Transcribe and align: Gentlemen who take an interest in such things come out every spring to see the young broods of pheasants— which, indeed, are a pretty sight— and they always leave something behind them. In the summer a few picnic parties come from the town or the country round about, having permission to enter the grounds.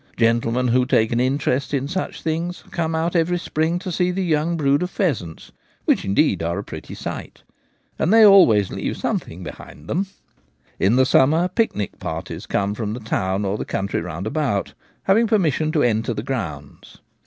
Gentlemen 0.17 0.69
who 0.69 0.87
take 0.87 1.11
an 1.11 1.19
interest 1.19 1.75
in 1.75 1.87
such 1.87 2.23
things 2.23 2.63
come 2.71 2.95
out 2.95 3.15
every 3.15 3.37
spring 3.37 3.77
to 3.77 3.91
see 3.91 4.09
the 4.09 4.23
young 4.25 4.57
broods 4.57 4.81
of 4.81 4.89
pheasants— 4.89 5.51
which, 5.85 6.03
indeed, 6.03 6.41
are 6.41 6.57
a 6.57 6.63
pretty 6.63 6.95
sight— 6.95 7.43
and 7.99 8.11
they 8.11 8.25
always 8.25 8.71
leave 8.71 8.97
something 8.97 9.43
behind 9.43 9.87
them. 9.87 10.07
In 10.79 10.95
the 10.95 11.05
summer 11.05 11.37
a 11.43 11.49
few 11.49 11.49
picnic 11.49 11.99
parties 11.99 12.47
come 12.47 12.73
from 12.73 12.93
the 12.93 12.99
town 12.99 13.45
or 13.45 13.59
the 13.59 13.63
country 13.63 14.01
round 14.01 14.25
about, 14.25 14.73
having 15.03 15.27
permission 15.27 15.71
to 15.73 15.83
enter 15.83 16.15
the 16.15 16.23
grounds. 16.23 16.97